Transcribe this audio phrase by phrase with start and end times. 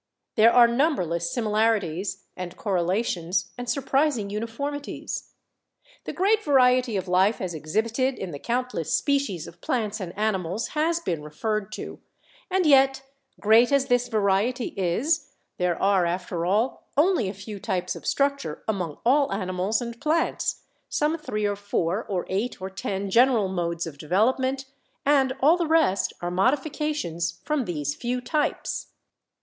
[0.33, 5.33] There are numberless similarities and correlations and surprising uniformities.
[6.05, 10.69] The great variety of life as exhibited in the countless species of plants and animals
[10.69, 11.99] has been referred to,
[12.49, 13.03] and yet,
[13.39, 18.63] great as this variety is, there are, after all, only a few types of structure
[18.67, 23.85] among all animals and plants, some three or four or eight or ten general modes
[23.85, 24.65] of development,
[25.05, 28.87] and all the rest are modifications from these few types.